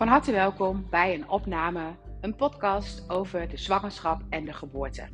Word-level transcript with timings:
Van 0.00 0.08
harte 0.08 0.32
welkom 0.32 0.86
bij 0.90 1.14
een 1.14 1.28
opname, 1.28 1.82
een 2.20 2.34
podcast 2.34 3.10
over 3.10 3.48
de 3.48 3.56
zwangerschap 3.56 4.22
en 4.30 4.44
de 4.44 4.52
geboorte. 4.52 5.08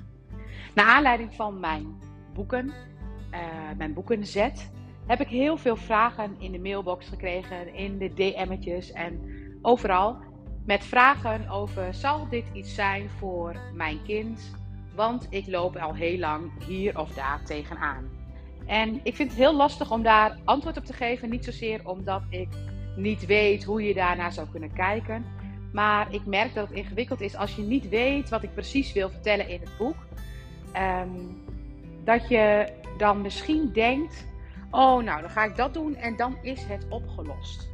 Naar 0.74 0.86
aanleiding 0.86 1.34
van 1.34 1.60
mijn 1.60 2.00
boeken, 2.34 2.66
uh, 2.66 3.40
mijn 3.76 3.94
boekenzet, 3.94 4.70
heb 5.06 5.20
ik 5.20 5.28
heel 5.28 5.56
veel 5.56 5.76
vragen 5.76 6.36
in 6.38 6.52
de 6.52 6.58
mailbox 6.58 7.08
gekregen, 7.08 7.74
in 7.74 7.98
de 7.98 8.14
DM'tjes 8.14 8.92
en 8.92 9.20
overal. 9.62 10.18
Met 10.64 10.84
vragen 10.84 11.48
over, 11.48 11.94
zal 11.94 12.28
dit 12.28 12.46
iets 12.52 12.74
zijn 12.74 13.10
voor 13.10 13.56
mijn 13.74 14.02
kind? 14.02 14.56
Want 14.94 15.26
ik 15.30 15.46
loop 15.46 15.76
al 15.76 15.94
heel 15.94 16.18
lang 16.18 16.64
hier 16.66 16.98
of 16.98 17.14
daar 17.14 17.44
tegenaan. 17.44 18.10
En 18.66 19.00
ik 19.02 19.16
vind 19.16 19.30
het 19.30 19.38
heel 19.38 19.56
lastig 19.56 19.90
om 19.90 20.02
daar 20.02 20.38
antwoord 20.44 20.76
op 20.76 20.84
te 20.84 20.92
geven. 20.92 21.30
Niet 21.30 21.44
zozeer 21.44 21.88
omdat 21.88 22.22
ik 22.30 22.48
niet 22.96 23.26
weet 23.26 23.64
hoe 23.64 23.82
je 23.82 23.94
daarnaar 23.94 24.32
zou 24.32 24.46
kunnen 24.50 24.72
kijken. 24.72 25.24
Maar 25.72 26.14
ik 26.14 26.26
merk 26.26 26.54
dat 26.54 26.68
het 26.68 26.76
ingewikkeld 26.76 27.20
is 27.20 27.36
als 27.36 27.56
je 27.56 27.62
niet 27.62 27.88
weet 27.88 28.28
wat 28.28 28.42
ik 28.42 28.54
precies 28.54 28.92
wil 28.92 29.10
vertellen 29.10 29.48
in 29.48 29.60
het 29.60 29.76
boek. 29.78 29.96
Ehm, 30.72 31.08
dat 32.04 32.28
je 32.28 32.72
dan 32.98 33.20
misschien 33.20 33.72
denkt: 33.72 34.26
oh, 34.70 35.02
nou 35.02 35.20
dan 35.20 35.30
ga 35.30 35.44
ik 35.44 35.56
dat 35.56 35.74
doen 35.74 35.96
en 35.96 36.16
dan 36.16 36.36
is 36.42 36.64
het 36.64 36.86
opgelost. 36.88 37.68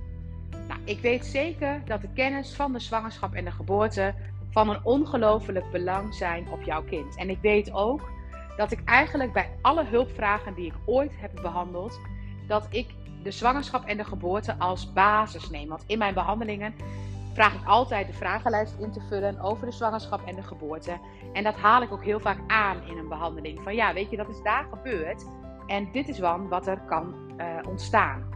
Nou, 0.69 0.81
ik 0.85 1.01
weet 1.01 1.27
zeker 1.27 1.83
dat 1.85 2.01
de 2.01 2.13
kennis 2.15 2.55
van 2.55 2.73
de 2.73 2.79
zwangerschap 2.79 3.35
en 3.35 3.45
de 3.45 3.51
geboorte 3.51 4.15
van 4.51 4.69
een 4.69 4.85
ongelooflijk 4.85 5.71
belang 5.71 6.15
zijn 6.15 6.49
op 6.49 6.63
jouw 6.63 6.83
kind. 6.83 7.17
En 7.17 7.31
ik 7.31 7.39
weet 7.41 7.73
ook 7.73 8.11
dat 8.57 8.73
ik 8.73 8.85
eigenlijk 8.85 9.33
bij 9.33 9.51
alle 9.63 9.85
hulpvragen 9.85 10.55
die 10.55 10.67
ik 10.67 10.75
ooit 10.85 11.13
heb 11.17 11.41
behandeld, 11.43 12.01
dat 12.47 12.67
ik 12.71 12.87
de 13.23 13.31
zwangerschap 13.31 13.85
en 13.85 13.97
de 13.97 14.05
geboorte 14.05 14.55
als 14.59 14.93
basis 14.93 15.51
neem. 15.51 15.69
Want 15.69 15.85
in 15.87 15.99
mijn 15.99 16.15
behandelingen 16.15 16.75
vraag 17.33 17.55
ik 17.55 17.67
altijd 17.67 18.07
de 18.07 18.13
vragenlijst 18.13 18.77
in 18.79 18.93
te 18.93 19.01
vullen 19.09 19.41
over 19.41 19.67
de 19.67 19.73
zwangerschap 19.73 20.27
en 20.27 20.35
de 20.35 20.43
geboorte. 20.43 20.99
En 21.33 21.45
dat 21.45 21.57
haal 21.57 21.83
ik 21.83 21.93
ook 21.93 22.05
heel 22.05 22.21
vaak 22.21 22.39
aan 22.47 22.83
in 22.87 22.99
een 22.99 23.09
behandeling. 23.09 23.61
Van 23.63 23.75
ja, 23.75 23.95
weet 23.95 24.11
je, 24.11 24.17
dat 24.17 24.29
is 24.29 24.43
daar 24.43 24.67
gebeurd. 24.71 25.27
En 25.67 25.89
dit 25.93 26.09
is 26.09 26.19
wat 26.19 26.67
er 26.67 26.81
kan 26.81 27.15
uh, 27.37 27.69
ontstaan. 27.69 28.31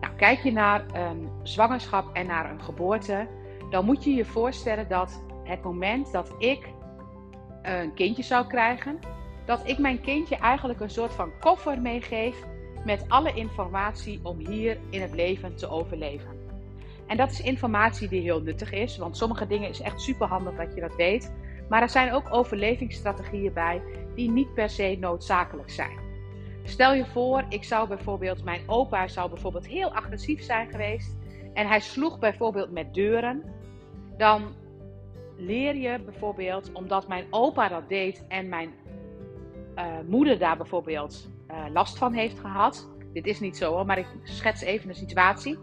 Nou, 0.00 0.14
kijk 0.14 0.38
je 0.38 0.52
naar 0.52 0.84
een 0.92 1.30
zwangerschap 1.42 2.14
en 2.14 2.26
naar 2.26 2.50
een 2.50 2.62
geboorte, 2.62 3.28
dan 3.70 3.84
moet 3.84 4.04
je 4.04 4.14
je 4.14 4.24
voorstellen 4.24 4.88
dat 4.88 5.22
het 5.44 5.62
moment 5.62 6.12
dat 6.12 6.34
ik 6.38 6.68
een 7.62 7.94
kindje 7.94 8.22
zou 8.22 8.46
krijgen, 8.46 8.98
dat 9.44 9.68
ik 9.68 9.78
mijn 9.78 10.00
kindje 10.00 10.36
eigenlijk 10.36 10.80
een 10.80 10.90
soort 10.90 11.12
van 11.12 11.30
koffer 11.40 11.80
meegeef 11.80 12.44
met 12.86 13.04
alle 13.08 13.32
informatie 13.34 14.20
om 14.22 14.38
hier 14.38 14.78
in 14.90 15.00
het 15.00 15.14
leven 15.14 15.56
te 15.56 15.68
overleven. 15.68 16.44
En 17.06 17.16
dat 17.16 17.30
is 17.30 17.40
informatie 17.40 18.08
die 18.08 18.20
heel 18.20 18.40
nuttig 18.40 18.72
is, 18.72 18.96
want 18.96 19.16
sommige 19.16 19.46
dingen 19.46 19.68
is 19.68 19.80
echt 19.80 20.00
super 20.00 20.26
handig 20.26 20.56
dat 20.56 20.74
je 20.74 20.80
dat 20.80 20.96
weet. 20.96 21.32
Maar 21.68 21.82
er 21.82 21.88
zijn 21.88 22.12
ook 22.12 22.34
overlevingsstrategieën 22.34 23.52
bij 23.52 23.82
die 24.14 24.30
niet 24.30 24.54
per 24.54 24.70
se 24.70 24.96
noodzakelijk 25.00 25.70
zijn. 25.70 26.04
Stel 26.62 26.94
je 26.94 27.06
voor, 27.06 27.44
ik 27.48 27.64
zou 27.64 27.88
bijvoorbeeld, 27.88 28.44
mijn 28.44 28.62
opa 28.66 29.08
zou 29.08 29.30
bijvoorbeeld 29.30 29.66
heel 29.66 29.94
agressief 29.94 30.42
zijn 30.42 30.70
geweest 30.70 31.16
en 31.54 31.66
hij 31.66 31.80
sloeg 31.80 32.18
bijvoorbeeld 32.18 32.70
met 32.70 32.94
deuren. 32.94 33.42
Dan 34.16 34.54
leer 35.36 35.76
je 35.76 36.00
bijvoorbeeld, 36.04 36.72
omdat 36.72 37.08
mijn 37.08 37.26
opa 37.30 37.68
dat 37.68 37.88
deed 37.88 38.24
en 38.28 38.48
mijn 38.48 38.72
uh, 39.76 39.84
moeder 40.08 40.38
daar 40.38 40.56
bijvoorbeeld 40.56 41.28
uh, 41.50 41.64
last 41.72 41.98
van 41.98 42.12
heeft 42.12 42.38
gehad. 42.38 42.88
Dit 43.12 43.26
is 43.26 43.40
niet 43.40 43.56
zo 43.56 43.72
hoor, 43.72 43.86
maar 43.86 43.98
ik 43.98 44.06
schets 44.22 44.62
even 44.62 44.88
een 44.88 44.94
situatie. 44.94 45.58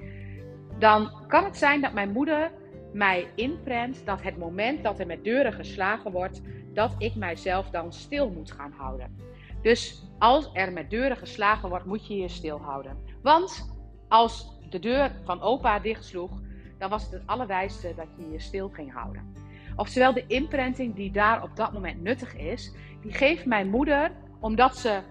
Dan 0.80 1.12
kan 1.28 1.44
het 1.44 1.58
zijn 1.58 1.82
dat 1.82 1.94
mijn 1.94 2.12
moeder 2.12 2.52
mij 2.94 3.28
inprent 3.36 4.06
dat 4.06 4.22
het 4.22 4.38
moment 4.38 4.84
dat 4.84 5.00
er 5.00 5.06
met 5.06 5.24
deuren 5.24 5.54
geslagen 5.54 6.12
wordt, 6.12 6.42
dat 6.74 6.96
ik 6.98 7.16
mijzelf 7.16 7.70
dan 7.70 7.94
stil 7.94 8.30
moet 8.30 8.52
gaan 8.52 8.72
houden. 8.78 9.18
Dus 9.62 10.04
als 10.20 10.50
er 10.54 10.74
met 10.74 10.90
deuren 10.90 11.18
geslagen 11.18 11.70
wordt, 11.70 11.86
moet 11.86 12.08
je 12.08 12.16
je 12.16 12.28
stil 12.28 12.58
houden. 12.58 12.98
Want 13.22 13.76
als 14.08 14.60
de 14.70 14.80
deur 14.80 15.12
van 15.24 15.42
opa 15.42 15.80
dichtsloeg, 15.80 16.32
dan 16.78 16.90
was 16.90 17.04
het 17.04 17.12
het 17.12 17.22
allerwijste 17.26 17.94
dat 17.96 18.08
je 18.18 18.32
je 18.32 18.40
stil 18.40 18.70
ging 18.70 18.94
houden. 18.94 19.34
Oftewel 19.76 20.14
de 20.14 20.28
imprinting 20.28 20.96
die 20.96 21.12
daar 21.12 21.44
op 21.44 21.56
dat 21.56 21.74
moment 21.74 22.02
nuttig 22.02 22.36
is, 22.36 22.74
die 23.02 23.14
geeft 23.14 23.46
mijn 23.46 23.70
moeder, 23.70 24.12
omdat 24.40 24.78
ze 24.78 25.02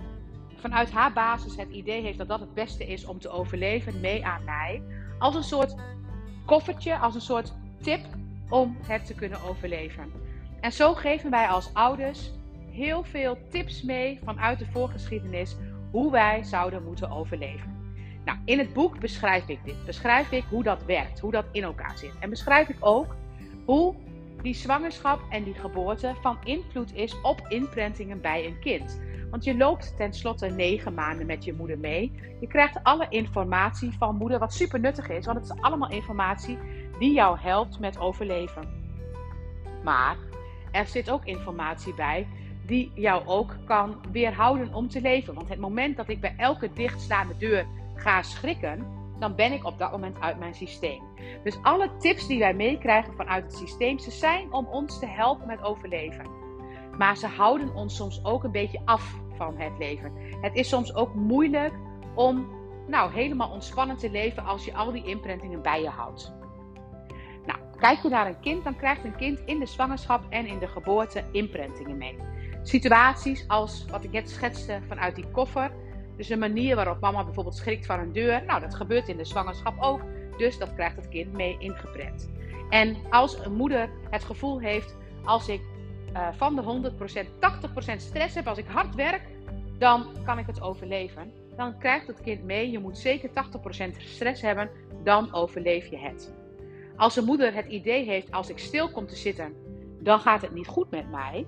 vanuit 0.57 0.91
haar 0.91 1.13
basis 1.13 1.57
het 1.57 1.71
idee 1.71 2.03
heeft 2.03 2.19
dat 2.19 2.29
dat 2.29 2.41
het 2.41 2.55
beste 2.55 2.87
is 2.87 3.05
om 3.05 3.19
te 3.19 3.29
overleven, 3.29 4.01
mee 4.01 4.27
aan 4.27 4.45
mij. 4.45 4.83
Als 5.19 5.35
een 5.35 5.43
soort 5.43 5.75
koffertje, 6.47 6.99
als 6.99 7.15
een 7.15 7.21
soort 7.21 7.55
tip 7.81 8.01
om 8.49 8.77
het 8.87 9.07
te 9.07 9.15
kunnen 9.15 9.43
overleven. 9.43 10.13
En 10.61 10.73
zo 10.73 10.95
geven 10.95 11.31
wij 11.31 11.47
als 11.47 11.75
ouders 11.75 12.31
heel 12.71 13.05
veel 13.05 13.39
tips 13.51 13.83
mee 13.83 14.21
vanuit 14.25 14.59
de 14.59 14.67
voorgeschiedenis 14.67 15.57
hoe 15.91 16.11
wij 16.11 16.43
zouden 16.43 16.85
moeten 16.85 17.11
overleven. 17.11 17.81
Nou, 18.25 18.39
in 18.45 18.59
het 18.59 18.73
boek 18.73 19.01
beschrijf 19.01 19.49
ik 19.49 19.59
dit. 19.65 19.85
Beschrijf 19.87 20.33
ik 20.33 20.45
hoe 20.51 20.63
dat 20.63 20.85
werkt, 20.85 21.21
hoe 21.21 21.31
dat 21.31 21.45
in 21.53 21.63
elkaar 21.63 21.99
zit. 21.99 22.13
En 22.21 22.31
beschrijf 22.31 22.69
ik 22.69 22.77
ook 22.81 23.17
hoe 23.65 23.95
die 24.43 24.55
zwangerschap 24.55 25.21
en 25.29 25.45
die 25.45 25.55
geboorte 25.55 26.15
van 26.21 26.39
invloed 26.45 26.95
is 26.95 27.21
op 27.21 27.47
inprentingen 27.49 28.21
bij 28.21 28.47
een 28.47 28.59
kind. 28.59 29.01
Want 29.31 29.45
je 29.45 29.57
loopt 29.57 29.97
tenslotte 29.97 30.47
negen 30.47 30.95
maanden 30.95 31.27
met 31.27 31.45
je 31.45 31.53
moeder 31.53 31.79
mee. 31.79 32.13
Je 32.41 32.47
krijgt 32.47 32.83
alle 32.83 33.07
informatie 33.09 33.93
van 33.99 34.17
moeder, 34.17 34.39
wat 34.39 34.55
super 34.55 34.81
nuttig 34.81 35.09
is, 35.09 35.27
want 35.27 35.39
het 35.39 35.51
is 35.57 35.63
allemaal 35.63 35.91
informatie 35.91 36.59
die 36.99 37.13
jou 37.13 37.39
helpt 37.39 37.79
met 37.79 37.99
overleven. 37.99 38.69
Maar 39.85 40.17
er 40.71 40.87
zit 40.87 41.11
ook 41.11 41.25
informatie 41.25 41.95
bij 41.95 42.27
die 42.67 42.91
jou 42.95 43.27
ook 43.27 43.57
kan 43.65 44.01
weerhouden 44.13 44.75
om 44.75 44.89
te 44.89 45.01
leven. 45.01 45.35
Want 45.35 45.49
het 45.49 45.59
moment 45.59 45.97
dat 45.97 46.09
ik 46.09 46.21
bij 46.21 46.35
elke 46.37 46.73
dichtstaande 46.73 47.37
deur 47.37 47.67
ga 47.95 48.23
schrikken, 48.23 48.87
dan 49.23 49.35
ben 49.35 49.53
ik 49.53 49.65
op 49.65 49.79
dat 49.79 49.91
moment 49.91 50.21
uit 50.21 50.39
mijn 50.39 50.55
systeem. 50.55 51.03
Dus 51.45 51.59
alle 51.63 51.97
tips 51.97 52.27
die 52.27 52.39
wij 52.39 52.55
meekrijgen 52.55 53.15
vanuit 53.15 53.45
het 53.45 53.55
systeem, 53.55 53.99
ze 53.99 54.11
zijn 54.11 54.53
om 54.53 54.67
ons 54.67 54.99
te 54.99 55.07
helpen 55.07 55.47
met 55.47 55.63
overleven. 55.63 56.27
Maar 56.99 57.17
ze 57.17 57.27
houden 57.27 57.75
ons 57.75 57.97
soms 57.97 58.25
ook 58.25 58.45
een 58.45 58.51
beetje 58.51 58.81
af 58.85 59.19
van 59.37 59.59
het 59.59 59.79
leven. 59.79 60.13
Het 60.41 60.55
is 60.55 60.69
soms 60.69 60.95
ook 60.95 61.15
moeilijk 61.15 61.73
om 62.15 62.49
nou, 62.87 63.13
helemaal 63.13 63.51
ontspannen 63.51 63.97
te 63.97 64.11
leven 64.11 64.45
als 64.45 64.65
je 64.65 64.75
al 64.75 64.93
die 64.93 65.05
imprintingen 65.05 65.63
bij 65.63 65.83
je 65.83 65.89
houdt. 65.89 66.33
Nou, 67.47 67.59
kijk 67.79 67.99
je 67.99 68.09
naar 68.09 68.27
een 68.27 68.41
kind, 68.41 68.65
dan 68.65 68.77
krijgt 68.77 69.05
een 69.05 69.17
kind 69.17 69.43
in 69.45 69.59
de 69.59 69.67
zwangerschap 69.67 70.25
en 70.29 70.47
in 70.47 70.59
de 70.59 70.69
geboorte 70.69 71.25
imprintingen 71.33 71.97
mee. 71.97 72.17
Situaties 72.63 73.49
als 73.49 73.85
wat 73.91 74.05
ik 74.05 74.13
net 74.13 74.31
schetste 74.31 74.81
vanuit 74.89 75.15
die 75.15 75.31
koffer. 75.31 75.73
Dus 76.17 76.29
een 76.29 76.39
manier 76.39 76.77
waarop 76.77 77.01
mama 77.01 77.25
bijvoorbeeld 77.25 77.57
schrikt 77.57 77.87
van 77.87 77.99
een 77.99 78.13
deur. 78.13 78.45
Nou, 78.45 78.61
dat 78.61 78.75
gebeurt 78.75 79.09
in 79.09 79.17
de 79.17 79.25
zwangerschap 79.25 79.75
ook. 79.81 80.01
Dus 80.37 80.59
dat 80.59 80.75
krijgt 80.75 80.97
het 80.97 81.09
kind 81.09 81.33
mee 81.33 81.57
ingeprent. 81.59 82.31
En 82.71 82.97
als 83.11 83.45
een 83.45 83.55
moeder 83.55 83.91
het 84.11 84.25
gevoel 84.25 84.61
heeft, 84.61 84.97
als 85.25 85.49
ik 85.49 85.61
uh, 86.13 86.29
van 86.33 86.55
de 86.55 86.93
100% 86.93 87.27
80% 87.95 87.97
stress 87.97 88.35
heb, 88.35 88.47
als 88.47 88.59
ik 88.59 88.67
hard 88.67 88.95
werk, 88.95 89.23
dan 89.79 90.07
kan 90.25 90.39
ik 90.39 90.47
het 90.47 90.61
overleven. 90.61 91.33
Dan 91.57 91.79
krijgt 91.79 92.07
het 92.07 92.21
kind 92.21 92.45
mee, 92.45 92.71
je 92.71 92.79
moet 92.79 92.99
zeker 92.99 93.29
80% 93.29 93.33
stress 93.97 94.43
hebben, 94.43 94.71
dan 95.03 95.35
overleef 95.35 95.87
je 95.87 95.99
het. 95.99 96.35
Als 96.97 97.17
een 97.17 97.25
moeder 97.25 97.55
het 97.55 97.67
idee 97.67 98.05
heeft, 98.05 98.33
als 98.33 98.51
ik 98.51 98.59
stil 98.59 98.91
kom 98.91 99.07
te 99.07 99.17
zitten, 99.17 99.55
dan 100.01 100.21
gaat 100.21 100.43
het 100.43 100.55
niet 100.55 100.67
goed 100.67 100.91
met 100.91 101.11
mij, 101.11 101.47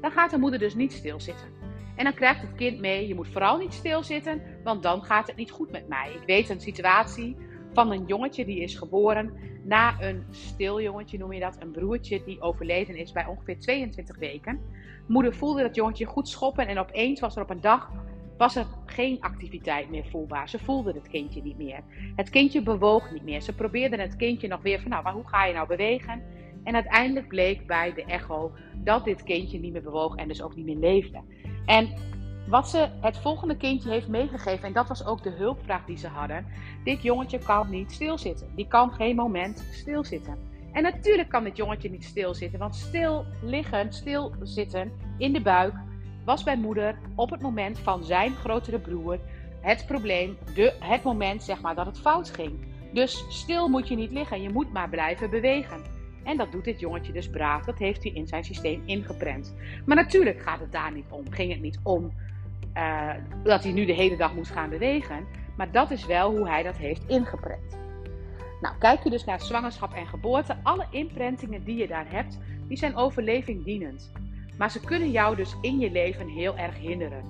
dan 0.00 0.10
gaat 0.10 0.30
de 0.30 0.38
moeder 0.38 0.58
dus 0.58 0.74
niet 0.74 0.92
stilzitten. 0.92 1.61
En 1.96 2.04
dan 2.04 2.14
krijgt 2.14 2.40
het 2.40 2.54
kind 2.54 2.80
mee, 2.80 3.08
je 3.08 3.14
moet 3.14 3.28
vooral 3.28 3.58
niet 3.58 3.72
stilzitten, 3.72 4.42
want 4.64 4.82
dan 4.82 5.02
gaat 5.02 5.26
het 5.26 5.36
niet 5.36 5.50
goed 5.50 5.70
met 5.70 5.88
mij. 5.88 6.12
Ik 6.12 6.26
weet 6.26 6.48
een 6.48 6.60
situatie 6.60 7.36
van 7.72 7.92
een 7.92 8.06
jongetje 8.06 8.44
die 8.44 8.60
is 8.60 8.74
geboren 8.74 9.32
na 9.64 10.00
een 10.00 10.24
stil 10.30 10.80
jongetje, 10.80 11.18
noem 11.18 11.32
je 11.32 11.40
dat, 11.40 11.56
een 11.60 11.70
broertje 11.70 12.22
die 12.24 12.40
overleden 12.40 12.96
is 12.96 13.12
bij 13.12 13.26
ongeveer 13.26 13.58
22 13.58 14.16
weken. 14.16 14.60
Moeder 15.06 15.34
voelde 15.34 15.62
dat 15.62 15.74
jongetje 15.74 16.04
goed 16.04 16.28
schoppen 16.28 16.66
en 16.66 16.78
opeens 16.78 17.20
was 17.20 17.36
er 17.36 17.42
op 17.42 17.50
een 17.50 17.60
dag 17.60 17.90
was 18.36 18.56
er 18.56 18.66
geen 18.86 19.20
activiteit 19.20 19.90
meer 19.90 20.04
voelbaar. 20.10 20.48
Ze 20.48 20.58
voelde 20.58 20.92
het 20.92 21.08
kindje 21.08 21.42
niet 21.42 21.56
meer. 21.56 21.80
Het 22.16 22.30
kindje 22.30 22.62
bewoog 22.62 23.12
niet 23.12 23.22
meer. 23.22 23.40
Ze 23.40 23.54
probeerde 23.54 23.96
het 23.96 24.16
kindje 24.16 24.48
nog 24.48 24.62
weer 24.62 24.80
van, 24.80 24.90
nou, 24.90 25.02
maar 25.02 25.12
hoe 25.12 25.28
ga 25.28 25.44
je 25.44 25.54
nou 25.54 25.68
bewegen? 25.68 26.22
En 26.64 26.74
uiteindelijk 26.74 27.28
bleek 27.28 27.66
bij 27.66 27.94
de 27.94 28.04
echo 28.04 28.52
dat 28.76 29.04
dit 29.04 29.22
kindje 29.22 29.58
niet 29.58 29.72
meer 29.72 29.82
bewoog 29.82 30.16
en 30.16 30.28
dus 30.28 30.42
ook 30.42 30.56
niet 30.56 30.64
meer 30.64 30.76
leefde. 30.76 31.20
En 31.66 31.88
wat 32.46 32.68
ze 32.68 32.88
het 33.00 33.18
volgende 33.18 33.56
kindje 33.56 33.90
heeft 33.90 34.08
meegegeven, 34.08 34.66
en 34.66 34.72
dat 34.72 34.88
was 34.88 35.06
ook 35.06 35.22
de 35.22 35.30
hulpvraag 35.30 35.84
die 35.84 35.98
ze 35.98 36.08
hadden: 36.08 36.46
dit 36.84 37.02
jongetje 37.02 37.38
kan 37.38 37.70
niet 37.70 37.92
stilzitten. 37.92 38.48
Die 38.54 38.68
kan 38.68 38.92
geen 38.92 39.16
moment 39.16 39.64
stilzitten. 39.70 40.50
En 40.72 40.82
natuurlijk 40.82 41.28
kan 41.28 41.44
dit 41.44 41.56
jongetje 41.56 41.90
niet 41.90 42.04
stilzitten, 42.04 42.58
want 42.58 42.74
stil 42.74 43.24
liggen, 43.42 43.92
stilzitten 43.92 44.92
in 45.18 45.32
de 45.32 45.40
buik 45.40 45.74
was 46.24 46.42
bij 46.42 46.56
moeder 46.56 46.98
op 47.14 47.30
het 47.30 47.40
moment 47.40 47.78
van 47.78 48.04
zijn 48.04 48.34
grotere 48.34 48.78
broer 48.78 49.18
het 49.60 49.86
probleem, 49.86 50.38
de, 50.54 50.74
het 50.78 51.02
moment 51.02 51.42
zeg 51.42 51.60
maar 51.60 51.74
dat 51.74 51.86
het 51.86 51.98
fout 51.98 52.30
ging. 52.30 52.66
Dus 52.92 53.24
stil 53.28 53.68
moet 53.68 53.88
je 53.88 53.94
niet 53.94 54.10
liggen, 54.10 54.42
je 54.42 54.50
moet 54.50 54.72
maar 54.72 54.88
blijven 54.88 55.30
bewegen. 55.30 55.82
En 56.24 56.36
dat 56.36 56.52
doet 56.52 56.64
dit 56.64 56.80
jongetje 56.80 57.12
dus 57.12 57.30
braaf. 57.30 57.64
Dat 57.64 57.78
heeft 57.78 58.02
hij 58.02 58.12
in 58.12 58.26
zijn 58.26 58.44
systeem 58.44 58.82
ingeprent. 58.84 59.54
Maar 59.86 59.96
natuurlijk 59.96 60.40
gaat 60.40 60.60
het 60.60 60.72
daar 60.72 60.92
niet 60.92 61.06
om. 61.08 61.30
Ging 61.30 61.52
het 61.52 61.60
niet 61.60 61.78
om 61.82 62.12
uh, 62.76 63.10
dat 63.42 63.62
hij 63.62 63.72
nu 63.72 63.84
de 63.84 63.92
hele 63.92 64.16
dag 64.16 64.34
moest 64.34 64.50
gaan 64.50 64.70
bewegen. 64.70 65.26
Maar 65.56 65.72
dat 65.72 65.90
is 65.90 66.06
wel 66.06 66.36
hoe 66.36 66.48
hij 66.48 66.62
dat 66.62 66.76
heeft 66.76 67.02
ingeprent. 67.06 67.78
Nou, 68.60 68.74
kijk 68.78 69.02
je 69.02 69.10
dus 69.10 69.24
naar 69.24 69.40
zwangerschap 69.40 69.92
en 69.94 70.06
geboorte. 70.06 70.56
Alle 70.62 70.86
imprentingen 70.90 71.64
die 71.64 71.76
je 71.76 71.86
daar 71.86 72.10
hebt, 72.10 72.38
die 72.68 72.76
zijn 72.76 72.96
overleving 72.96 73.64
dienend. 73.64 74.12
Maar 74.58 74.70
ze 74.70 74.80
kunnen 74.80 75.10
jou 75.10 75.36
dus 75.36 75.56
in 75.60 75.78
je 75.78 75.90
leven 75.90 76.28
heel 76.28 76.56
erg 76.56 76.78
hinderen. 76.78 77.24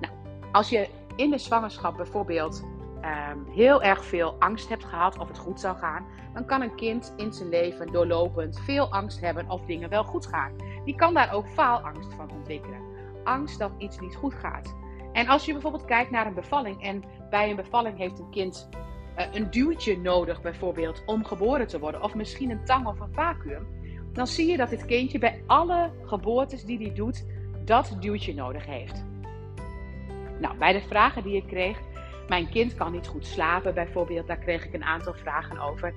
Nou, 0.00 0.14
als 0.52 0.68
je 0.68 0.88
in 1.16 1.30
de 1.30 1.38
zwangerschap 1.38 1.96
bijvoorbeeld 1.96 2.64
um, 3.04 3.46
heel 3.50 3.82
erg 3.82 4.04
veel 4.04 4.36
angst 4.38 4.68
hebt 4.68 4.84
gehad 4.84 5.18
of 5.18 5.28
het 5.28 5.38
goed 5.38 5.60
zou 5.60 5.76
gaan, 5.76 6.06
dan 6.34 6.46
kan 6.46 6.62
een 6.62 6.74
kind 6.74 7.14
in 7.16 7.32
zijn 7.32 7.48
leven 7.48 7.92
doorlopend 7.92 8.60
veel 8.60 8.92
angst 8.92 9.20
hebben 9.20 9.50
of 9.50 9.64
dingen 9.64 9.88
wel 9.88 10.04
goed 10.04 10.26
gaan. 10.26 10.52
Die 10.84 10.94
kan 10.94 11.14
daar 11.14 11.32
ook 11.32 11.48
faalangst 11.48 12.14
van 12.14 12.30
ontwikkelen. 12.30 12.80
Angst 13.24 13.58
dat 13.58 13.72
iets 13.78 13.98
niet 13.98 14.14
goed 14.14 14.34
gaat. 14.34 14.74
En 15.12 15.28
als 15.28 15.44
je 15.44 15.52
bijvoorbeeld 15.52 15.84
kijkt 15.84 16.10
naar 16.10 16.26
een 16.26 16.34
bevalling 16.34 16.82
en 16.82 17.04
bij 17.30 17.50
een 17.50 17.56
bevalling 17.56 17.98
heeft 17.98 18.18
een 18.18 18.30
kind 18.30 18.68
uh, 19.18 19.24
een 19.32 19.50
duwtje 19.50 19.98
nodig, 19.98 20.42
bijvoorbeeld 20.42 21.02
om 21.06 21.24
geboren 21.24 21.66
te 21.66 21.78
worden, 21.78 22.02
of 22.02 22.14
misschien 22.14 22.50
een 22.50 22.64
tang 22.64 22.86
of 22.86 23.00
een 23.00 23.12
vacuüm, 23.12 23.66
dan 24.12 24.26
zie 24.26 24.50
je 24.50 24.56
dat 24.56 24.70
dit 24.70 24.84
kindje 24.84 25.18
bij 25.18 25.42
alle 25.46 25.90
geboortes 26.02 26.64
die 26.64 26.78
hij 26.78 26.94
doet, 26.94 27.26
dat 27.64 27.96
duwtje 28.00 28.34
nodig 28.34 28.66
heeft. 28.66 29.04
Nou, 30.40 30.58
bij 30.58 30.72
de 30.72 30.80
vragen 30.80 31.22
die 31.22 31.36
ik 31.36 31.46
kreeg, 31.46 31.80
mijn 32.28 32.48
kind 32.48 32.74
kan 32.74 32.92
niet 32.92 33.06
goed 33.06 33.26
slapen 33.26 33.74
bijvoorbeeld, 33.74 34.26
daar 34.26 34.38
kreeg 34.38 34.64
ik 34.64 34.74
een 34.74 34.84
aantal 34.84 35.14
vragen 35.14 35.58
over. 35.58 35.94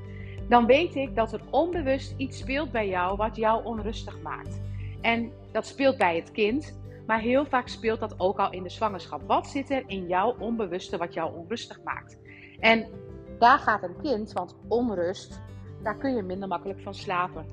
Dan 0.50 0.66
weet 0.66 0.96
ik 0.96 1.16
dat 1.16 1.34
er 1.34 1.42
onbewust 1.50 2.14
iets 2.18 2.38
speelt 2.38 2.72
bij 2.72 2.88
jou 2.88 3.18
wat 3.18 3.36
jou 3.36 3.64
onrustig 3.64 4.22
maakt. 4.22 4.62
En 5.02 5.32
dat 5.52 5.68
speelt 5.68 5.98
bij 5.98 6.16
het 6.16 6.32
kind, 6.32 6.80
maar 7.08 7.20
heel 7.20 7.46
vaak 7.46 7.68
speelt 7.68 8.00
dat 8.00 8.20
ook 8.20 8.40
al 8.40 8.52
in 8.52 8.64
de 8.64 8.70
zwangerschap. 8.70 9.22
Wat 9.28 9.48
zit 9.48 9.70
er 9.70 9.84
in 9.88 10.08
jouw 10.08 10.36
onbewuste 10.40 10.98
wat 10.98 11.14
jou 11.14 11.36
onrustig 11.36 11.84
maakt? 11.84 12.18
En 12.60 12.88
daar 13.40 13.60
gaat 13.60 13.84
een 13.84 14.02
kind, 14.02 14.32
want 14.32 14.56
onrust, 14.68 15.42
daar 15.84 15.98
kun 15.98 16.16
je 16.16 16.22
minder 16.22 16.48
makkelijk 16.48 16.80
van 16.82 16.94
slapen. 16.94 17.46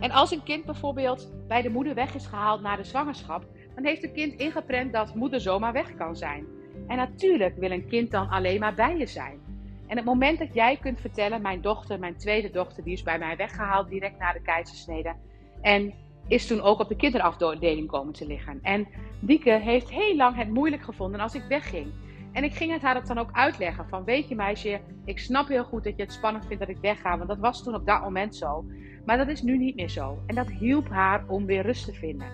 En 0.00 0.10
als 0.10 0.30
een 0.30 0.42
kind 0.42 0.64
bijvoorbeeld 0.64 1.32
bij 1.48 1.62
de 1.62 1.70
moeder 1.70 1.94
weg 1.94 2.14
is 2.14 2.26
gehaald 2.26 2.60
na 2.60 2.76
de 2.76 2.84
zwangerschap, 2.84 3.44
dan 3.74 3.84
heeft 3.84 4.04
een 4.04 4.12
kind 4.12 4.34
ingeprent 4.34 4.92
dat 4.92 5.14
moeder 5.14 5.40
zomaar 5.40 5.72
weg 5.72 5.94
kan 5.94 6.16
zijn. 6.16 6.46
En 6.86 6.96
natuurlijk 6.96 7.56
wil 7.56 7.70
een 7.70 7.86
kind 7.86 8.10
dan 8.10 8.28
alleen 8.28 8.60
maar 8.60 8.74
bij 8.74 8.96
je 8.96 9.06
zijn. 9.06 9.38
En 9.86 9.96
het 9.96 10.04
moment 10.04 10.38
dat 10.38 10.54
jij 10.54 10.76
kunt 10.76 11.00
vertellen, 11.00 11.42
mijn 11.42 11.60
dochter, 11.60 11.98
mijn 11.98 12.16
tweede 12.16 12.50
dochter, 12.50 12.84
die 12.84 12.92
is 12.92 13.02
bij 13.02 13.18
mij 13.18 13.36
weggehaald 13.36 13.88
direct 13.88 14.18
na 14.18 14.32
de 14.32 14.42
keizersnede. 14.42 15.14
En 15.60 15.92
is 16.28 16.46
toen 16.46 16.60
ook 16.60 16.80
op 16.80 16.88
de 16.88 16.96
kinderafdeling 16.96 17.88
komen 17.88 18.12
te 18.12 18.26
liggen. 18.26 18.58
En 18.62 18.88
Dieke 19.20 19.50
heeft 19.50 19.90
heel 19.90 20.16
lang 20.16 20.36
het 20.36 20.48
moeilijk 20.48 20.82
gevonden 20.82 21.20
als 21.20 21.34
ik 21.34 21.42
wegging. 21.48 21.92
En 22.32 22.44
ik 22.44 22.54
ging 22.54 22.72
het 22.72 22.82
haar 22.82 23.06
dan 23.06 23.18
ook 23.18 23.32
uitleggen 23.32 23.88
van, 23.88 24.04
weet 24.04 24.28
je 24.28 24.34
meisje, 24.34 24.80
ik 25.04 25.18
snap 25.18 25.48
heel 25.48 25.64
goed 25.64 25.84
dat 25.84 25.96
je 25.96 26.02
het 26.02 26.12
spannend 26.12 26.46
vindt 26.46 26.60
dat 26.60 26.76
ik 26.76 26.80
wegga, 26.80 27.16
want 27.16 27.28
dat 27.28 27.38
was 27.38 27.62
toen 27.62 27.74
op 27.74 27.86
dat 27.86 28.02
moment 28.02 28.36
zo. 28.36 28.64
Maar 29.04 29.16
dat 29.16 29.28
is 29.28 29.42
nu 29.42 29.58
niet 29.58 29.76
meer 29.76 29.88
zo. 29.88 30.18
En 30.26 30.34
dat 30.34 30.50
hielp 30.50 30.88
haar 30.88 31.24
om 31.28 31.46
weer 31.46 31.62
rust 31.62 31.84
te 31.84 31.92
vinden. 31.92 32.28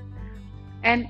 En 0.80 1.08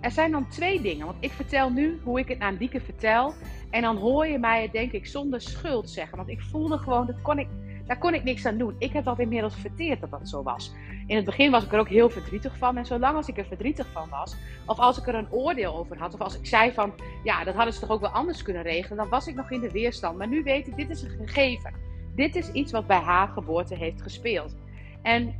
er 0.00 0.10
zijn 0.10 0.30
dan 0.30 0.48
twee 0.48 0.80
dingen. 0.80 1.06
Want 1.06 1.18
ik 1.20 1.30
vertel 1.30 1.70
nu 1.70 2.00
hoe 2.04 2.18
ik 2.18 2.28
het 2.28 2.40
aan 2.40 2.56
Dieke 2.56 2.80
vertel. 2.80 3.34
En 3.70 3.82
dan 3.82 3.96
hoor 3.96 4.26
je 4.26 4.38
mij 4.38 4.62
het 4.62 4.72
denk 4.72 4.92
ik 4.92 5.06
zonder 5.06 5.40
schuld 5.40 5.90
zeggen. 5.90 6.16
Want 6.16 6.28
ik 6.28 6.40
voelde 6.40 6.78
gewoon, 6.78 7.06
dat 7.06 7.22
kon 7.22 7.38
ik, 7.38 7.48
daar 7.86 7.98
kon 7.98 8.14
ik 8.14 8.24
niks 8.24 8.46
aan 8.46 8.58
doen. 8.58 8.74
Ik 8.78 8.92
heb 8.92 9.04
dat 9.04 9.18
inmiddels 9.18 9.54
verteerd 9.54 10.00
dat 10.00 10.10
dat 10.10 10.28
zo 10.28 10.42
was. 10.42 10.72
In 11.06 11.16
het 11.16 11.24
begin 11.24 11.50
was 11.50 11.64
ik 11.64 11.72
er 11.72 11.78
ook 11.78 11.88
heel 11.88 12.10
verdrietig 12.10 12.56
van. 12.56 12.76
En 12.76 12.86
zolang 12.86 13.16
als 13.16 13.28
ik 13.28 13.38
er 13.38 13.46
verdrietig 13.46 13.86
van 13.92 14.08
was, 14.08 14.36
of 14.66 14.78
als 14.78 14.98
ik 14.98 15.06
er 15.06 15.14
een 15.14 15.32
oordeel 15.32 15.76
over 15.76 15.98
had, 15.98 16.14
of 16.14 16.20
als 16.20 16.38
ik 16.38 16.46
zei 16.46 16.72
van, 16.72 16.92
ja, 17.24 17.44
dat 17.44 17.54
hadden 17.54 17.74
ze 17.74 17.80
toch 17.80 17.90
ook 17.90 18.00
wel 18.00 18.10
anders 18.10 18.42
kunnen 18.42 18.62
regelen, 18.62 18.96
dan 18.96 19.08
was 19.08 19.26
ik 19.26 19.34
nog 19.34 19.50
in 19.50 19.60
de 19.60 19.70
weerstand. 19.70 20.18
Maar 20.18 20.28
nu 20.28 20.42
weet 20.42 20.66
ik, 20.66 20.76
dit 20.76 20.90
is 20.90 21.02
een 21.02 21.26
gegeven. 21.26 21.72
Dit 22.14 22.36
is 22.36 22.52
iets 22.52 22.72
wat 22.72 22.86
bij 22.86 23.00
haar 23.00 23.28
geboorte 23.28 23.74
heeft 23.74 24.02
gespeeld. 24.02 24.56
En 25.02 25.34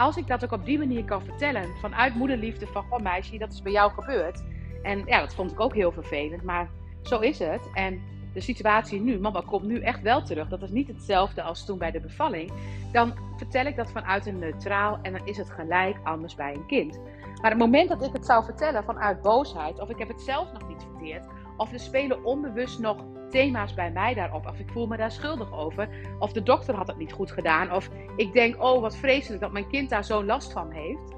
als 0.00 0.16
ik 0.16 0.26
dat 0.26 0.44
ook 0.44 0.52
op 0.52 0.64
die 0.64 0.78
manier 0.78 1.04
kan 1.04 1.24
vertellen, 1.24 1.76
vanuit 1.80 2.14
moederliefde 2.14 2.66
van, 2.66 2.84
oh 2.90 3.00
meisje, 3.00 3.38
dat 3.38 3.52
is 3.52 3.62
bij 3.62 3.72
jou 3.72 3.92
gebeurd. 3.92 4.42
En 4.82 5.02
ja, 5.06 5.20
dat 5.20 5.34
vond 5.34 5.52
ik 5.52 5.60
ook 5.60 5.74
heel 5.74 5.92
vervelend, 5.92 6.42
maar 6.42 6.68
zo 7.02 7.18
is 7.18 7.38
het. 7.38 7.70
En 7.74 8.00
de 8.32 8.40
situatie 8.40 9.00
nu, 9.00 9.18
mama 9.18 9.42
komt 9.46 9.64
nu 9.64 9.80
echt 9.80 10.02
wel 10.02 10.22
terug. 10.22 10.48
Dat 10.48 10.62
is 10.62 10.70
niet 10.70 10.88
hetzelfde 10.88 11.42
als 11.42 11.64
toen 11.64 11.78
bij 11.78 11.90
de 11.90 12.00
bevalling. 12.00 12.52
Dan 12.92 13.14
vertel 13.36 13.66
ik 13.66 13.76
dat 13.76 13.90
vanuit 13.90 14.26
een 14.26 14.38
neutraal 14.38 14.98
en 15.02 15.12
dan 15.12 15.26
is 15.26 15.36
het 15.36 15.50
gelijk 15.50 15.96
anders 16.04 16.34
bij 16.34 16.54
een 16.54 16.66
kind. 16.66 17.00
Maar 17.42 17.50
het 17.50 17.60
moment 17.60 17.88
dat 17.88 18.04
ik 18.04 18.12
het 18.12 18.26
zou 18.26 18.44
vertellen 18.44 18.84
vanuit 18.84 19.22
boosheid, 19.22 19.80
of 19.80 19.88
ik 19.88 19.98
heb 19.98 20.08
het 20.08 20.22
zelf 20.22 20.52
nog 20.52 20.68
niet 20.68 20.82
verteerd, 20.82 21.26
of 21.56 21.72
er 21.72 21.80
spelen 21.80 22.24
onbewust 22.24 22.78
nog 22.78 23.04
thema's 23.30 23.74
bij 23.74 23.90
mij 23.90 24.14
daarop. 24.14 24.46
Of 24.46 24.58
ik 24.58 24.68
voel 24.72 24.86
me 24.86 24.96
daar 24.96 25.12
schuldig 25.12 25.52
over. 25.52 25.88
Of 26.18 26.32
de 26.32 26.42
dokter 26.42 26.74
had 26.74 26.86
het 26.86 26.96
niet 26.96 27.12
goed 27.12 27.32
gedaan. 27.32 27.72
Of 27.72 27.90
ik 28.16 28.32
denk, 28.32 28.62
oh 28.62 28.80
wat 28.80 28.96
vreselijk 28.96 29.40
dat 29.40 29.52
mijn 29.52 29.68
kind 29.68 29.90
daar 29.90 30.04
zo'n 30.04 30.26
last 30.26 30.52
van 30.52 30.70
heeft. 30.70 31.14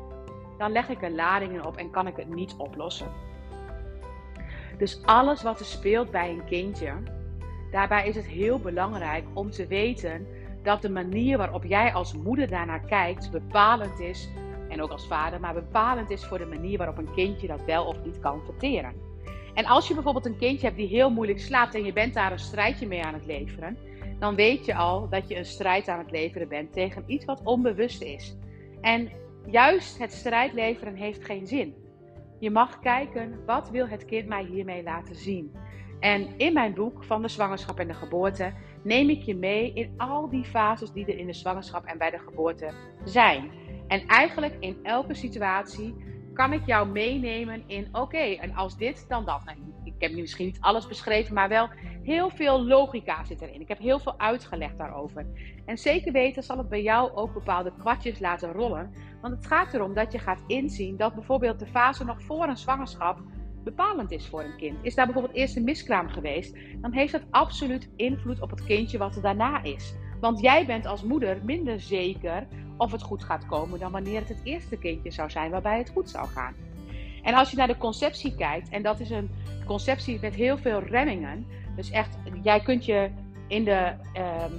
Dan 0.58 0.72
leg 0.72 0.88
ik 0.88 1.02
er 1.02 1.10
ladingen 1.10 1.66
op 1.66 1.76
en 1.76 1.90
kan 1.90 2.06
ik 2.06 2.16
het 2.16 2.28
niet 2.28 2.54
oplossen. 2.56 3.08
Dus 4.78 5.02
alles 5.04 5.42
wat 5.42 5.60
er 5.60 5.66
speelt 5.66 6.10
bij 6.10 6.30
een 6.30 6.44
kindje, 6.44 6.92
daarbij 7.70 8.08
is 8.08 8.16
het 8.16 8.26
heel 8.26 8.58
belangrijk 8.58 9.24
om 9.32 9.50
te 9.50 9.66
weten 9.66 10.26
dat 10.62 10.82
de 10.82 10.90
manier 10.90 11.38
waarop 11.38 11.64
jij 11.64 11.92
als 11.92 12.14
moeder 12.14 12.48
daarnaar 12.48 12.80
kijkt 12.80 13.30
bepalend 13.30 14.00
is. 14.00 14.28
En 14.68 14.82
ook 14.82 14.90
als 14.90 15.06
vader, 15.06 15.40
maar 15.40 15.54
bepalend 15.54 16.10
is 16.10 16.24
voor 16.24 16.38
de 16.38 16.46
manier 16.46 16.78
waarop 16.78 16.98
een 16.98 17.14
kindje 17.14 17.46
dat 17.46 17.64
wel 17.64 17.84
of 17.84 18.04
niet 18.04 18.18
kan 18.18 18.40
verteren. 18.44 19.11
En 19.54 19.66
als 19.66 19.88
je 19.88 19.94
bijvoorbeeld 19.94 20.26
een 20.26 20.38
kindje 20.38 20.66
hebt 20.66 20.78
die 20.78 20.88
heel 20.88 21.10
moeilijk 21.10 21.40
slaapt 21.40 21.74
en 21.74 21.84
je 21.84 21.92
bent 21.92 22.14
daar 22.14 22.32
een 22.32 22.38
strijdje 22.38 22.86
mee 22.86 23.04
aan 23.04 23.14
het 23.14 23.26
leveren, 23.26 23.76
dan 24.18 24.34
weet 24.34 24.64
je 24.64 24.74
al 24.74 25.08
dat 25.08 25.28
je 25.28 25.36
een 25.36 25.44
strijd 25.44 25.88
aan 25.88 25.98
het 25.98 26.10
leveren 26.10 26.48
bent 26.48 26.72
tegen 26.72 27.04
iets 27.06 27.24
wat 27.24 27.40
onbewust 27.44 28.02
is. 28.02 28.36
En 28.80 29.10
juist 29.46 29.98
het 29.98 30.12
strijd 30.12 30.52
leveren 30.52 30.94
heeft 30.94 31.24
geen 31.24 31.46
zin. 31.46 31.74
Je 32.38 32.50
mag 32.50 32.78
kijken, 32.78 33.44
wat 33.46 33.70
wil 33.70 33.88
het 33.88 34.04
kind 34.04 34.28
mij 34.28 34.44
hiermee 34.44 34.82
laten 34.82 35.14
zien? 35.14 35.52
En 36.00 36.28
in 36.36 36.52
mijn 36.52 36.74
boek 36.74 37.04
van 37.04 37.22
de 37.22 37.28
zwangerschap 37.28 37.78
en 37.78 37.86
de 37.86 37.94
geboorte 37.94 38.52
neem 38.82 39.08
ik 39.08 39.22
je 39.22 39.36
mee 39.36 39.72
in 39.72 39.94
al 39.96 40.28
die 40.28 40.44
fases 40.44 40.92
die 40.92 41.06
er 41.06 41.18
in 41.18 41.26
de 41.26 41.32
zwangerschap 41.32 41.84
en 41.84 41.98
bij 41.98 42.10
de 42.10 42.18
geboorte 42.18 42.70
zijn. 43.04 43.50
En 43.88 44.06
eigenlijk 44.06 44.56
in 44.60 44.78
elke 44.82 45.14
situatie 45.14 45.94
kan 46.34 46.52
ik 46.52 46.66
jou 46.66 46.88
meenemen 46.88 47.62
in 47.66 47.88
oké, 47.92 48.18
en 48.18 48.54
als 48.54 48.76
dit, 48.76 49.04
dan 49.08 49.24
dat. 49.24 49.44
Nou, 49.44 49.58
ik 49.84 49.94
heb 49.98 50.12
nu 50.12 50.20
misschien 50.20 50.46
niet 50.46 50.60
alles 50.60 50.86
beschreven, 50.86 51.34
maar 51.34 51.48
wel 51.48 51.68
heel 52.02 52.30
veel 52.30 52.64
logica 52.64 53.24
zit 53.24 53.40
erin. 53.40 53.60
Ik 53.60 53.68
heb 53.68 53.78
heel 53.78 53.98
veel 53.98 54.18
uitgelegd 54.18 54.78
daarover. 54.78 55.26
En 55.66 55.78
zeker 55.78 56.12
weten 56.12 56.42
zal 56.42 56.58
het 56.58 56.68
bij 56.68 56.82
jou 56.82 57.12
ook 57.14 57.32
bepaalde 57.32 57.72
kwartjes 57.78 58.18
laten 58.18 58.52
rollen. 58.52 58.92
Want 59.20 59.34
het 59.34 59.46
gaat 59.46 59.74
erom 59.74 59.94
dat 59.94 60.12
je 60.12 60.18
gaat 60.18 60.42
inzien 60.46 60.96
dat 60.96 61.14
bijvoorbeeld 61.14 61.58
de 61.58 61.66
fase 61.66 62.04
nog 62.04 62.22
voor 62.22 62.48
een 62.48 62.56
zwangerschap 62.56 63.20
bepalend 63.64 64.10
is 64.10 64.28
voor 64.28 64.42
een 64.42 64.56
kind. 64.56 64.78
Is 64.82 64.94
daar 64.94 65.04
bijvoorbeeld 65.04 65.36
eerst 65.36 65.56
een 65.56 65.64
miskraam 65.64 66.08
geweest, 66.08 66.56
dan 66.80 66.92
heeft 66.92 67.12
dat 67.12 67.22
absoluut 67.30 67.90
invloed 67.96 68.40
op 68.40 68.50
het 68.50 68.64
kindje 68.64 68.98
wat 68.98 69.16
er 69.16 69.22
daarna 69.22 69.62
is. 69.62 69.94
Want 70.22 70.40
jij 70.40 70.66
bent 70.66 70.86
als 70.86 71.02
moeder 71.02 71.38
minder 71.44 71.80
zeker 71.80 72.46
of 72.76 72.92
het 72.92 73.02
goed 73.02 73.24
gaat 73.24 73.46
komen 73.46 73.78
dan 73.78 73.92
wanneer 73.92 74.20
het 74.20 74.28
het 74.28 74.40
eerste 74.42 74.76
kindje 74.76 75.10
zou 75.10 75.30
zijn 75.30 75.50
waarbij 75.50 75.78
het 75.78 75.90
goed 75.90 76.10
zou 76.10 76.28
gaan. 76.28 76.54
En 77.22 77.34
als 77.34 77.50
je 77.50 77.56
naar 77.56 77.66
de 77.66 77.76
conceptie 77.76 78.34
kijkt, 78.34 78.68
en 78.68 78.82
dat 78.82 79.00
is 79.00 79.10
een 79.10 79.30
conceptie 79.66 80.18
met 80.20 80.34
heel 80.34 80.58
veel 80.58 80.82
remmingen. 80.82 81.46
Dus 81.76 81.90
echt, 81.90 82.16
jij 82.42 82.60
kunt 82.60 82.84
je 82.84 83.10
in 83.48 83.64
de, 83.64 83.92
ehm, 84.12 84.52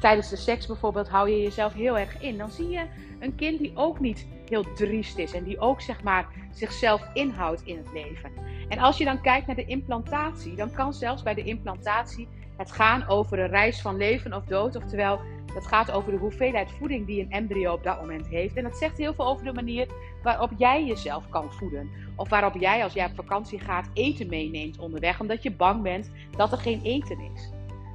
tijdens 0.00 0.28
de 0.28 0.36
seks 0.36 0.66
bijvoorbeeld, 0.66 1.08
hou 1.08 1.30
je 1.30 1.42
jezelf 1.42 1.72
heel 1.72 1.98
erg 1.98 2.20
in. 2.20 2.38
Dan 2.38 2.50
zie 2.50 2.68
je 2.68 2.86
een 3.20 3.34
kind 3.34 3.58
die 3.58 3.72
ook 3.74 4.00
niet 4.00 4.26
heel 4.48 4.72
driest 4.74 5.18
is 5.18 5.32
en 5.32 5.44
die 5.44 5.58
ook 5.58 5.80
zeg 5.80 6.02
maar 6.02 6.26
zichzelf 6.52 7.08
inhoudt 7.14 7.62
in 7.64 7.76
het 7.76 7.92
leven. 7.92 8.30
En 8.68 8.78
als 8.78 8.98
je 8.98 9.04
dan 9.04 9.20
kijkt 9.20 9.46
naar 9.46 9.56
de 9.56 9.66
implantatie, 9.66 10.54
dan 10.54 10.70
kan 10.70 10.94
zelfs 10.94 11.22
bij 11.22 11.34
de 11.34 11.44
implantatie 11.44 12.28
het 12.58 12.72
gaan 12.72 13.08
over 13.08 13.38
een 13.38 13.48
reis 13.48 13.80
van 13.80 13.96
leven 13.96 14.34
of 14.34 14.44
dood. 14.44 14.76
Oftewel, 14.76 15.20
het 15.54 15.66
gaat 15.66 15.90
over 15.90 16.12
de 16.12 16.18
hoeveelheid 16.18 16.70
voeding 16.78 17.06
die 17.06 17.20
een 17.20 17.30
embryo 17.30 17.72
op 17.72 17.82
dat 17.82 18.00
moment 18.00 18.26
heeft. 18.26 18.56
En 18.56 18.62
dat 18.62 18.76
zegt 18.76 18.98
heel 18.98 19.14
veel 19.14 19.26
over 19.26 19.44
de 19.44 19.52
manier 19.52 19.88
waarop 20.22 20.50
jij 20.56 20.84
jezelf 20.84 21.28
kan 21.28 21.52
voeden. 21.52 21.90
Of 22.16 22.28
waarop 22.28 22.54
jij, 22.54 22.82
als 22.82 22.92
jij 22.92 23.06
op 23.06 23.14
vakantie 23.14 23.58
gaat, 23.58 23.90
eten 23.94 24.28
meeneemt 24.28 24.78
onderweg, 24.78 25.20
omdat 25.20 25.42
je 25.42 25.50
bang 25.50 25.82
bent 25.82 26.10
dat 26.30 26.52
er 26.52 26.58
geen 26.58 26.82
eten 26.82 27.18
is. 27.34 27.50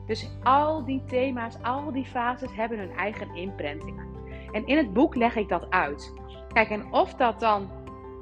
Dus 0.07 0.29
al 0.43 0.85
die 0.85 1.03
thema's, 1.05 1.55
al 1.61 1.91
die 1.91 2.05
fases 2.05 2.55
hebben 2.55 2.77
hun 2.77 2.91
eigen 2.91 3.35
imprintingen. 3.35 4.07
En 4.51 4.67
in 4.67 4.77
het 4.77 4.93
boek 4.93 5.15
leg 5.15 5.35
ik 5.35 5.49
dat 5.49 5.69
uit. 5.69 6.13
Kijk, 6.53 6.69
en 6.69 6.93
of 6.93 7.13
dat 7.13 7.39
dan 7.39 7.69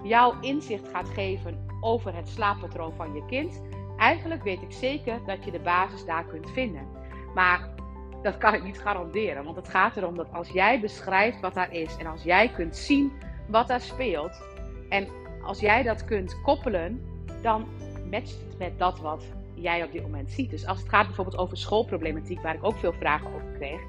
jouw 0.04 0.40
inzicht 0.40 0.88
gaat 0.88 1.10
geven 1.10 1.68
over 1.82 2.16
het 2.16 2.30
slaappatroon 2.30 2.94
van 2.96 3.14
je 3.14 3.26
kind, 3.26 3.62
eigenlijk 4.02 4.44
weet 4.44 4.62
ik 4.62 4.72
zeker 4.72 5.20
dat 5.26 5.44
je 5.44 5.52
de 5.52 5.60
basis 5.60 6.06
daar 6.06 6.26
kunt 6.26 6.50
vinden. 6.52 6.88
Maar 7.34 7.70
dat 8.22 8.38
kan 8.38 8.54
ik 8.54 8.64
niet 8.64 8.80
garanderen. 8.80 9.44
Want 9.44 9.56
het 9.56 9.70
gaat 9.70 9.98
erom 9.98 10.16
dat 10.16 10.34
als 10.34 10.50
jij 10.50 10.80
beschrijft 10.80 11.40
wat 11.40 11.54
daar 11.54 11.74
is 11.74 11.98
en 11.98 12.06
als 12.06 12.24
jij 12.24 12.50
kunt 12.50 12.76
zien 12.76 13.12
wat 13.48 13.68
daar 13.68 13.82
speelt 13.82 14.44
en 14.90 15.08
als 15.44 15.60
jij 15.60 15.84
dat 15.84 16.06
kunt 16.06 16.42
koppelen, 16.42 17.06
dan 17.42 17.68
matcht 18.10 18.42
het 18.48 18.58
met 18.58 18.80
dat 18.80 19.00
wat 19.00 19.24
jij 19.54 19.84
op 19.84 19.92
dit 19.92 20.02
moment 20.02 20.32
ziet. 20.32 20.50
Dus 20.50 20.66
als 20.66 20.80
het 20.80 20.90
gaat 20.90 21.06
bijvoorbeeld 21.06 21.38
over 21.38 21.58
schoolproblematiek, 21.58 22.42
waar 22.42 22.56
ik 22.56 22.64
ook 22.64 22.78
veel 22.78 22.94
vragen 22.94 23.28
over 23.28 23.52
kreeg. 23.58 23.82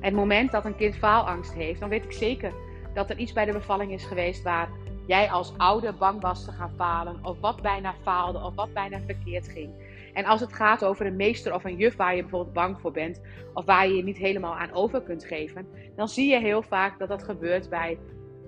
Het 0.00 0.14
moment 0.14 0.50
dat 0.50 0.64
een 0.64 0.76
kind 0.76 0.96
faalangst 0.96 1.52
heeft, 1.52 1.80
dan 1.80 1.88
weet 1.88 2.04
ik 2.04 2.12
zeker 2.12 2.52
dat 2.94 3.10
er 3.10 3.18
iets 3.18 3.32
bij 3.32 3.44
de 3.44 3.52
bevalling 3.52 3.92
is 3.92 4.04
geweest 4.04 4.42
waar 4.42 4.68
jij 5.06 5.30
als 5.30 5.52
ouder 5.56 5.94
bang 5.94 6.20
was 6.20 6.44
te 6.44 6.52
gaan 6.52 6.72
falen, 6.76 7.18
of 7.22 7.40
wat 7.40 7.62
bijna 7.62 7.94
faalde, 8.02 8.38
of 8.38 8.54
wat 8.54 8.72
bijna 8.72 9.00
verkeerd 9.00 9.48
ging. 9.48 9.70
En 10.12 10.24
als 10.24 10.40
het 10.40 10.52
gaat 10.52 10.84
over 10.84 11.06
een 11.06 11.16
meester 11.16 11.54
of 11.54 11.64
een 11.64 11.76
juf 11.76 11.96
waar 11.96 12.16
je 12.16 12.22
bijvoorbeeld 12.22 12.54
bang 12.54 12.80
voor 12.80 12.92
bent, 12.92 13.20
of 13.54 13.64
waar 13.64 13.88
je 13.88 13.94
je 13.94 14.02
niet 14.02 14.18
helemaal 14.18 14.54
aan 14.54 14.72
over 14.72 15.02
kunt 15.02 15.24
geven, 15.24 15.66
dan 15.96 16.08
zie 16.08 16.30
je 16.30 16.38
heel 16.38 16.62
vaak 16.62 16.98
dat 16.98 17.08
dat 17.08 17.22
gebeurt 17.22 17.68
bij 17.68 17.98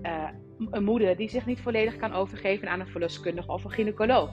uh, 0.03 0.29
een 0.71 0.83
moeder 0.83 1.15
die 1.15 1.29
zich 1.29 1.45
niet 1.45 1.61
volledig 1.61 1.97
kan 1.97 2.13
overgeven 2.13 2.69
aan 2.69 2.79
een 2.79 2.87
verloskundige 2.87 3.51
of 3.51 3.63
een 3.63 3.71
gynaecoloog. 3.71 4.29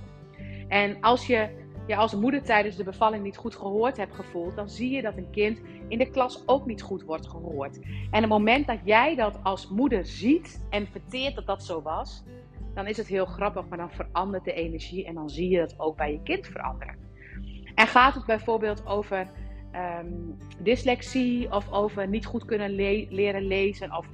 En 0.68 0.96
als 1.00 1.26
je 1.26 1.48
je 1.90 1.96
als 1.96 2.14
moeder 2.14 2.42
tijdens 2.42 2.76
de 2.76 2.84
bevalling 2.84 3.22
niet 3.22 3.36
goed 3.36 3.56
gehoord 3.56 3.96
hebt 3.96 4.14
gevoeld, 4.14 4.56
dan 4.56 4.68
zie 4.68 4.90
je 4.90 5.02
dat 5.02 5.16
een 5.16 5.30
kind 5.30 5.60
in 5.88 5.98
de 5.98 6.10
klas 6.10 6.42
ook 6.46 6.66
niet 6.66 6.82
goed 6.82 7.02
wordt 7.02 7.28
gehoord. 7.28 7.78
En 8.10 8.20
het 8.20 8.28
moment 8.28 8.66
dat 8.66 8.78
jij 8.84 9.16
dat 9.16 9.38
als 9.42 9.68
moeder 9.68 10.06
ziet 10.06 10.66
en 10.70 10.86
verteert 10.86 11.34
dat 11.34 11.46
dat 11.46 11.64
zo 11.64 11.82
was, 11.82 12.24
dan 12.74 12.86
is 12.86 12.96
het 12.96 13.06
heel 13.06 13.26
grappig, 13.26 13.68
maar 13.68 13.78
dan 13.78 13.90
verandert 13.90 14.44
de 14.44 14.52
energie 14.52 15.06
en 15.06 15.14
dan 15.14 15.30
zie 15.30 15.50
je 15.50 15.58
dat 15.58 15.74
ook 15.78 15.96
bij 15.96 16.12
je 16.12 16.22
kind 16.22 16.46
veranderen. 16.46 16.96
En 17.74 17.86
gaat 17.86 18.14
het 18.14 18.26
bijvoorbeeld 18.26 18.86
over 18.86 19.28
um, 20.02 20.36
dyslexie 20.62 21.52
of 21.52 21.72
over 21.72 22.08
niet 22.08 22.26
goed 22.26 22.44
kunnen 22.44 22.70
leren 23.10 23.42
lezen 23.42 23.96
of 23.96 24.06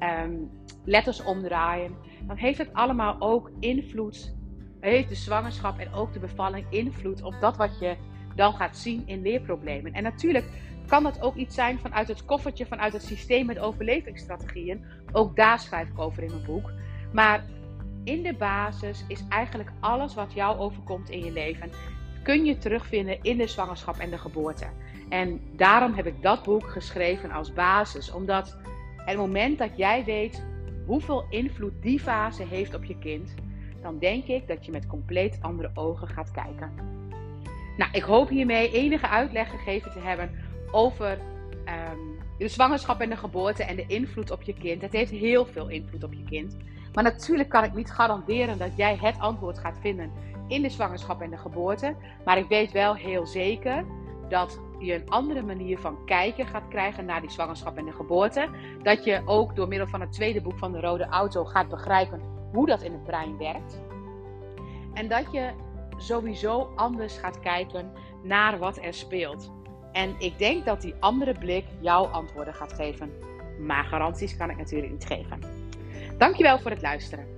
um, 0.00 0.50
letters 0.84 1.24
omdraaien, 1.24 1.96
dan 2.26 2.36
heeft 2.36 2.58
het 2.58 2.72
allemaal 2.72 3.16
ook 3.18 3.50
invloed. 3.60 4.36
Heeft 4.88 5.08
de 5.08 5.14
zwangerschap 5.14 5.78
en 5.78 5.92
ook 5.92 6.12
de 6.12 6.18
bevalling 6.18 6.66
invloed 6.70 7.22
op 7.22 7.34
dat 7.40 7.56
wat 7.56 7.78
je 7.78 7.96
dan 8.34 8.54
gaat 8.54 8.76
zien 8.76 9.02
in 9.06 9.22
leerproblemen. 9.22 9.92
En 9.92 10.02
natuurlijk 10.02 10.44
kan 10.86 11.02
dat 11.02 11.22
ook 11.22 11.36
iets 11.36 11.54
zijn 11.54 11.78
vanuit 11.78 12.08
het 12.08 12.24
koffertje, 12.24 12.66
vanuit 12.66 12.92
het 12.92 13.02
systeem 13.02 13.46
met 13.46 13.58
overlevingsstrategieën. 13.58 14.84
Ook 15.12 15.36
daar 15.36 15.58
schrijf 15.58 15.88
ik 15.88 15.98
over 15.98 16.22
in 16.22 16.30
mijn 16.30 16.44
boek. 16.44 16.70
Maar 17.12 17.44
in 18.04 18.22
de 18.22 18.34
basis 18.34 19.04
is 19.08 19.24
eigenlijk 19.28 19.70
alles 19.80 20.14
wat 20.14 20.32
jou 20.32 20.58
overkomt 20.58 21.10
in 21.10 21.24
je 21.24 21.32
leven, 21.32 21.70
kun 22.22 22.44
je 22.44 22.58
terugvinden 22.58 23.22
in 23.22 23.36
de 23.36 23.46
zwangerschap 23.46 23.96
en 23.96 24.10
de 24.10 24.18
geboorte. 24.18 24.66
En 25.08 25.40
daarom 25.56 25.94
heb 25.94 26.06
ik 26.06 26.22
dat 26.22 26.42
boek 26.42 26.70
geschreven 26.70 27.30
als 27.30 27.52
basis, 27.52 28.12
omdat 28.12 28.56
het 28.96 29.16
moment 29.16 29.58
dat 29.58 29.76
jij 29.76 30.04
weet 30.04 30.44
hoeveel 30.86 31.26
invloed 31.30 31.82
die 31.82 32.00
fase 32.00 32.44
heeft 32.44 32.74
op 32.74 32.84
je 32.84 32.98
kind, 32.98 33.34
dan 33.82 33.98
denk 33.98 34.24
ik 34.24 34.48
dat 34.48 34.64
je 34.64 34.70
met 34.70 34.86
compleet 34.86 35.38
andere 35.40 35.70
ogen 35.74 36.08
gaat 36.08 36.30
kijken. 36.30 36.72
Nou, 37.76 37.90
ik 37.92 38.02
hoop 38.02 38.28
hiermee 38.28 38.72
enige 38.72 39.08
uitleg 39.08 39.50
gegeven 39.50 39.92
te 39.92 39.98
hebben 39.98 40.30
over 40.70 41.10
um, 41.10 42.18
de 42.38 42.48
zwangerschap 42.48 43.00
en 43.00 43.08
de 43.08 43.16
geboorte 43.16 43.64
en 43.64 43.76
de 43.76 43.86
invloed 43.86 44.30
op 44.30 44.42
je 44.42 44.52
kind. 44.54 44.82
Het 44.82 44.92
heeft 44.92 45.10
heel 45.10 45.46
veel 45.46 45.68
invloed 45.68 46.04
op 46.04 46.12
je 46.12 46.24
kind. 46.24 46.56
Maar 46.94 47.04
natuurlijk 47.04 47.48
kan 47.48 47.64
ik 47.64 47.74
niet 47.74 47.90
garanderen 47.90 48.58
dat 48.58 48.76
jij 48.76 48.96
het 49.00 49.18
antwoord 49.18 49.58
gaat 49.58 49.78
vinden 49.80 50.10
in 50.48 50.62
de 50.62 50.68
zwangerschap 50.68 51.20
en 51.20 51.30
de 51.30 51.36
geboorte. 51.36 51.94
Maar 52.24 52.38
ik 52.38 52.48
weet 52.48 52.72
wel 52.72 52.94
heel 52.94 53.26
zeker 53.26 53.84
dat 54.28 54.60
je 54.78 54.94
een 54.94 55.08
andere 55.10 55.42
manier 55.42 55.78
van 55.78 56.04
kijken 56.04 56.46
gaat 56.46 56.68
krijgen 56.68 57.04
naar 57.04 57.20
die 57.20 57.30
zwangerschap 57.30 57.76
en 57.76 57.84
de 57.84 57.92
geboorte. 57.92 58.48
Dat 58.82 59.04
je 59.04 59.22
ook 59.24 59.56
door 59.56 59.68
middel 59.68 59.86
van 59.86 60.00
het 60.00 60.12
tweede 60.12 60.40
boek 60.40 60.58
van 60.58 60.72
de 60.72 60.80
Rode 60.80 61.06
Auto 61.06 61.44
gaat 61.44 61.68
begrijpen 61.68 62.37
hoe 62.52 62.66
dat 62.66 62.82
in 62.82 62.92
het 62.92 63.04
brein 63.04 63.38
werkt. 63.38 63.80
En 64.94 65.08
dat 65.08 65.32
je 65.32 65.50
sowieso 65.96 66.72
anders 66.76 67.16
gaat 67.18 67.40
kijken 67.40 67.92
naar 68.22 68.58
wat 68.58 68.76
er 68.76 68.94
speelt. 68.94 69.52
En 69.92 70.14
ik 70.18 70.38
denk 70.38 70.64
dat 70.64 70.80
die 70.80 70.94
andere 71.00 71.34
blik 71.38 71.64
jouw 71.80 72.04
antwoorden 72.04 72.54
gaat 72.54 72.72
geven. 72.72 73.12
Maar 73.58 73.84
garanties 73.84 74.36
kan 74.36 74.50
ik 74.50 74.56
natuurlijk 74.56 74.92
niet 74.92 75.06
geven. 75.06 75.38
Dankjewel 76.18 76.58
voor 76.58 76.70
het 76.70 76.82
luisteren. 76.82 77.37